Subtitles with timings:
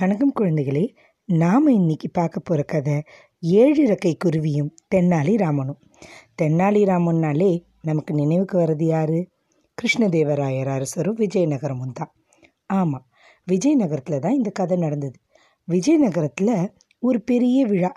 [0.00, 0.94] வணக்கம் குழந்தைகளே.
[1.24, 3.02] நாம் இன்னைக்கு பார்க்க போகிற கதை
[3.38, 5.78] ஏழு இறக்கை குருவியும் தென்னாலி ராமனும்
[6.42, 9.30] தென்னாலி ராமன்னாலே நமக்கு நினைவுக்கு வர்றது யாரு?
[9.78, 12.14] கிருஷ்ணதேவராயர் அரசரும் விஜயநகரமும் தான்.
[12.66, 13.06] ஆமாம்
[13.52, 15.18] விஜயநகரத்தில் தான் இந்த கதை நடந்தது.
[15.68, 16.68] விஜயநகரத்தில்
[16.98, 17.92] ஒரு பெரிய விழா.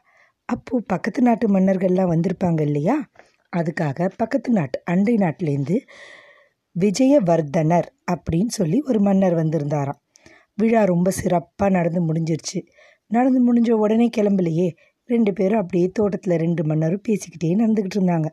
[0.46, 3.10] அப்போது பக்கத்து நாட்டு மன்னர்கள்லாம் வந்திருப்பாங்க இல்லையா?
[3.56, 5.80] அதுக்காக பக்கத்து நாட்டு அண்டை நாட்டிலேருந்து
[6.80, 10.02] விஜயவர்தனர் அப்படின்னு சொல்லி ஒரு மன்னர் வந்திருந்தாராம்.
[10.58, 12.60] விழா ரொம்ப சிறப்பாக நடந்து முடிஞ்சிருச்சு.
[13.08, 14.70] நடந்து முடிஞ்ச உடனே கிளம்பலையே.
[15.06, 18.26] ரெண்டு பேரும் அப்படியே தோட்டத்தில் ரெண்டு மணி நேரம் பேசிக்கிட்டே நடந்துக்கிட்டு இருந்தாங்க.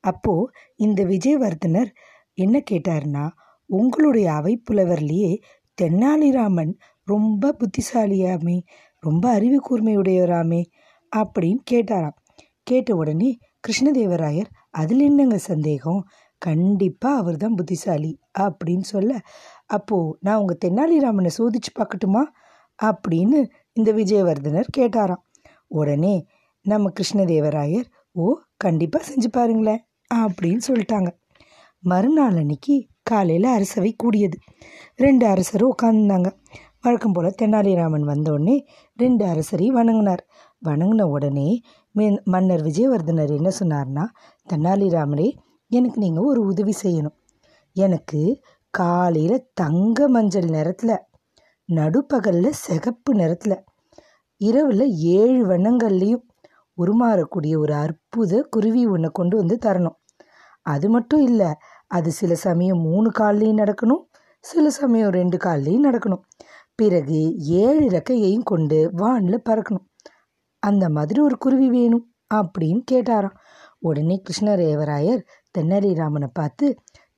[0.00, 1.90] அப்போது இந்த விஜயவர்தனர்
[2.34, 3.28] என்ன கேட்டாருன்னா
[3.66, 5.40] உங்களுடைய அவைப்புலவர்லேயே
[5.82, 8.62] தென்னாலிராமன் ரொம்ப புத்திசாலியாமே
[9.00, 10.62] ரொம்ப அறிவு கூர்மையுடையவராமே
[11.16, 12.16] அப்படின்னு கேட்டாராம்.
[12.62, 16.04] கேட்ட உடனே கிருஷ்ணதேவராயர் அதில் என்னங்க சந்தேகம்?
[16.42, 19.12] கண்டிப்பாக அவர் தான் புத்திசாலி அப்படின்னு சொல்ல
[19.66, 22.22] அப்போது நான் உங்கள் தென்னாலிராமனை சோதிச்சு பார்க்கட்டுமா?
[22.78, 23.38] அப்படின்னு
[23.72, 25.22] இந்த விஜயவர்தனர் கேட்டாராம்.
[25.66, 26.14] உடனே
[26.64, 29.82] நம்ம கிருஷ்ணதேவராயர் ஓ கண்டிப்பாக செஞ்சு பாருங்களேன்
[30.14, 31.10] அப்படின்னு சொல்லிட்டாங்க.
[31.84, 34.36] மறுநாள் அன்னைக்கு காலையில் அரசவை கூடியது.
[34.96, 36.30] ரெண்டு அரசரும் உட்காந்துருந்தாங்க
[36.82, 38.56] வழக்கம் போல் தென்னாலிராமன் வந்தோடனே
[38.98, 40.22] ரெண்டு அரசரையும் வணங்கினார்.
[40.62, 41.48] வணங்கின உடனே
[42.32, 44.04] மன்னர் விஜயவர்தனர் என்ன சொன்னார்னா
[44.48, 45.28] தென்னாலிராமனே
[45.70, 47.16] எனக்கு நீங்கள் ஒரு உதவி செய்யணும்.
[47.76, 48.20] எனக்கு
[48.70, 50.96] காலையில் தங்க மஞ்சள் நிறத்தில்
[51.68, 53.56] நடுப்பகலில் சிகப்பு நிறத்தில்
[54.40, 56.24] இரவில் ஏழு வண்ணங்கள்லேயும்
[56.78, 59.96] உருமாறக்கூடிய ஒரு அற்புத குருவி ஒன்று கொண்டு வந்து தரணும்.
[60.66, 61.50] அது மட்டும் இல்லை
[61.86, 64.02] அது சில சமயம் மூணு கால்லையும் நடக்கணும்
[64.44, 66.22] சில சமயம் ரெண்டு கால்லையும் நடக்கணும்.
[66.74, 69.86] பிறகு ஏழு ரெக்கையையும் கொண்டு வானில் பறக்கணும்.
[70.62, 72.04] அந்த மாதிரி ஒரு குருவி வேணும்
[72.34, 73.36] அப்படின்னு கேட்டாராம்.
[73.78, 75.22] உடனே கிருஷ்ணதேவராயர்
[75.58, 76.66] தென்னாலிராமனை பார்த்து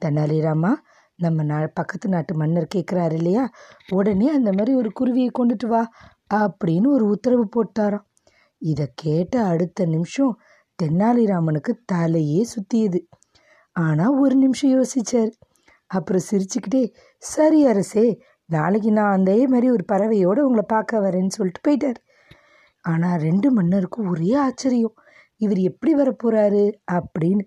[0.05, 0.73] தென்னாலிராமா
[1.19, 3.51] நம்ம நா பக்கத்து நாட்டு மன்னர் கேட்குறாரு இல்லையா?
[3.89, 5.83] உடனே அந்த மாதிரி ஒரு குருவியை கொண்டுட்டு வா
[6.35, 8.07] அப்படின்னு ஒரு உத்தரவு போட்டாராம்.
[8.59, 10.39] இதை கேட்ட அடுத்த நிமிஷம்
[10.83, 13.01] தென்னாலிராமனுக்கு தலையே சுத்தியது.
[13.73, 15.33] ஆனால் ஒரு நிமிஷம் யோசிச்சார்.
[15.87, 16.83] அப்புறம் சிரிச்சுக்கிட்டே
[17.19, 18.07] சரி அரசே
[18.45, 22.01] நாளைக்கு நான் அதே மாதிரி ஒரு பறவையோடு உங்களை பார்க்க வரேன்னு சொல்லிட்டு போயிட்டார்.
[22.85, 24.97] ஆனால் ரெண்டு மன்னருக்கும் ஒரே ஆச்சரியம்.
[25.41, 27.45] இவர் எப்படி வரப்போகிறாரு அப்படின்னு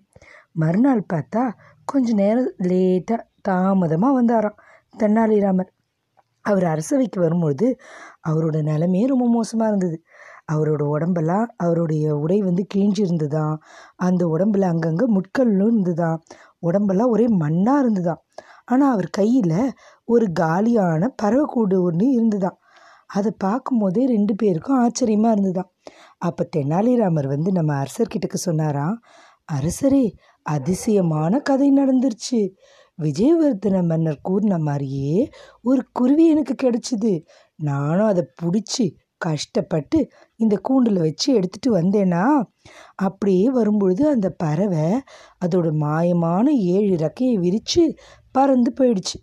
[0.51, 1.43] மறுநாள் பார்த்தா
[1.85, 4.59] கொஞ்ச நேரம் லேட்டாக தாமதமாக வந்தாராம்
[4.99, 5.71] தென்னாலிராமர்
[6.45, 7.67] அவர் அரசவைக்கு வரும்பொழுது
[8.29, 9.97] அவரோட நிலமே ரொம்ப மோசமாக இருந்தது.
[10.51, 13.53] அவரோட உடம்பெல்லாம் அவருடைய உடை வந்து கிழிஞ்சிருந்துதான்
[13.95, 16.17] அந்த உடம்புல அங்கங்கே முட்களும் இருந்துதான்
[16.59, 18.21] உடம்பெல்லாம் ஒரே மண்ணாக இருந்துதான்
[18.65, 19.55] ஆனால் அவர் கையில்
[20.07, 22.57] ஒரு காலியான பறவைக்கூடு ஒன்று இருந்துதான்
[23.13, 25.71] அதை பார்க்கும்போதே ரெண்டு பேருக்கும் ஆச்சரியமாக இருந்துதான்
[26.17, 28.97] அப்போ தெனாலிராமர் வந்து நம்ம அரசர்கிட்டக்கு சொன்னாராம்
[29.49, 30.05] அரசரே
[30.45, 32.39] அதிசயமான கதை நடந்துருச்சு.
[32.99, 35.15] விஜயவர்தன மன்னர் கூறின மாதிரியே
[35.61, 37.13] ஒரு குருவி எனக்கு கிடச்சிது.
[37.59, 38.85] நானும் அதை பிடிச்சி
[39.21, 39.99] கஷ்டப்பட்டு
[40.39, 42.23] இந்த கூண்டில் வச்சு எடுத்துட்டு வந்தேன்னா
[42.99, 44.87] அப்படியே வரும்பொழுது அந்த பறவை
[45.45, 46.45] அதோட மாயமான
[46.75, 47.83] ஏழு ரக்கையை விரித்து
[48.35, 49.17] பறந்து போயிடுச்சு.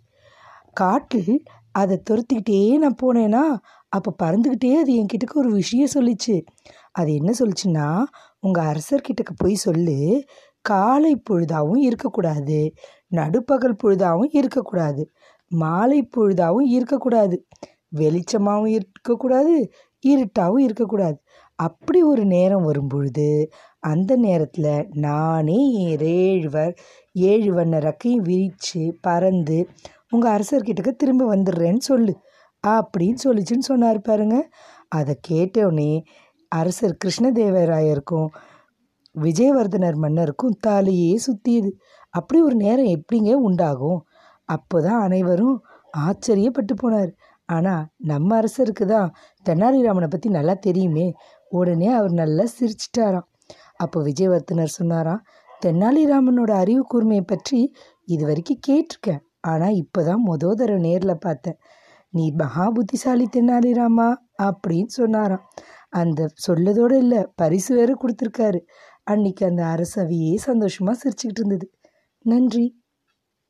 [0.73, 1.33] காட்டில்
[1.71, 3.43] அதை துரத்திக்கிட்டே நான் போனேன்னா
[3.91, 6.35] அப்போ பறந்துக்கிட்டே அது என்கிட்டக்கு ஒரு விஷயம் சொல்லிச்சு.
[6.91, 7.87] அது என்ன சொல்லிச்சுன்னா
[8.39, 9.97] உங்கள் அரசர்கிட்டக்கு போய் சொல்லு.
[10.65, 12.59] காலை பொழுதாகவும் இருக்கக்கூடாது.
[13.11, 15.03] நடுப்பகல் பொழுதாகவும் இருக்கக்கூடாது.
[15.51, 17.37] மாலை பொழுதாகவும் இருக்கக்கூடாது.
[17.95, 19.55] வெளிச்சமாகவும் இருக்கக்கூடாது.
[20.03, 21.17] இருட்டாகவும் இருக்கக்கூடாது.
[21.59, 23.27] அப்படி ஒரு நேரம் வரும்பொழுது
[23.83, 26.65] அந்த நேரத்தில் நானே என் ஏழு
[27.25, 29.57] ஏழு வண்ண ரக்கையும் விரித்து பறந்து
[30.09, 32.13] உங்கள் அரசர்கிட்டக்க திரும்ப வந்துடுறேன்னு சொல்லு.
[32.63, 34.37] அப்படின்னு சொல்லிச்சுன்னு சொன்னார் பாருங்க.
[34.97, 35.91] அதை கேட்டோடனே
[36.51, 38.29] அரசர் கிருஷ்ணதேவராயருக்கும்
[39.15, 41.71] விஜயவர்தனர் மன்னருக்கும் தாலியே சுத்தியது.
[42.13, 43.99] அப்படி ஒரு நேரம் எப்படிங்க உண்டாகும்?
[44.45, 45.57] அப்போ தான் அனைவரும்
[46.07, 47.11] ஆச்சரியப்பட்டு போனார்.
[47.49, 49.09] ஆனால் நம்ம அரசருக்கு தான்
[49.45, 51.07] தென்னாலிராமனை பற்றி நல்லா தெரியுமே.
[51.51, 53.27] உடனே அவர் நல்லா சிரிச்சிட்டாராம்.
[53.75, 55.23] அப்போ விஜயவர்தனர் சொன்னாராம்
[55.65, 57.59] தென்னாலிராமனோட அறிவு கூர்மையை பற்றி
[58.07, 59.21] இது வரைக்கும் கேட்டிருக்கேன்.
[59.51, 61.57] ஆனால் இப்போ தான் மொதல் தடவை நேரில் பார்த்தேன்.
[62.11, 65.43] நீ மகா புத்திசாலி தென்னாலிராமா அப்படின்னு சொன்னாராம்.
[65.89, 68.59] அந்த சொல்லதோடு இல்லை பரிசு வேறு கொடுத்துருக்காரு.
[69.03, 71.71] அன்னைக்கு அந்த அரசவையே சந்தோஷமாக சிரிச்சுக்கிட்டு இருந்தது.
[72.25, 72.80] நன்றி.